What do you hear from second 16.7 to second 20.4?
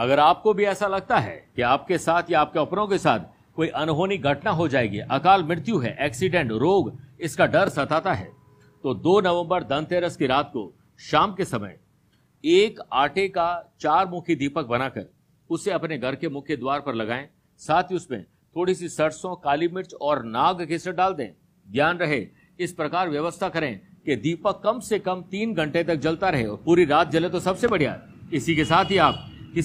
पर लगाएँ। साथ ही उसमें थोड़ी सी सरसों, काली मिर्च और